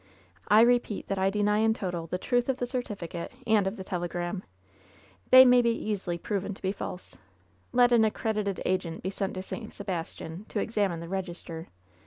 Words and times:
I 0.47 0.61
repeat 0.61 1.07
that 1.09 1.19
I 1.19 1.29
deny 1.29 1.59
in 1.59 1.75
toto 1.75 2.07
the 2.07 2.17
truth 2.17 2.49
of 2.49 2.57
the 2.57 2.65
certificate 2.65 3.31
and 3.45 3.67
of 3.67 3.75
the 3.77 3.83
telegram. 3.83 4.41
They 5.29 5.45
may 5.45 5.61
be 5.61 5.69
easily 5.69 6.17
proven 6.17 6.55
to 6.55 6.61
be 6.63 6.71
false. 6.71 7.17
Let 7.71 7.91
an 7.91 8.03
accredited 8.03 8.63
agent 8.65 9.03
be 9.03 9.11
sent 9.11 9.35
to 9.35 9.43
St 9.43 9.71
Sebastian 9.71 10.45
to 10.45 10.59
examine 10.59 11.01
the 11.01 11.07
register. 11.07 11.67